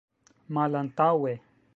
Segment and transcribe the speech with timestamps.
[0.55, 1.35] malantaŭe